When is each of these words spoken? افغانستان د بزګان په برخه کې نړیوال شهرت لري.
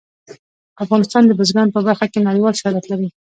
افغانستان 0.83 1.23
د 1.25 1.31
بزګان 1.39 1.67
په 1.71 1.79
برخه 1.87 2.05
کې 2.11 2.25
نړیوال 2.27 2.53
شهرت 2.61 2.85
لري. 2.91 3.09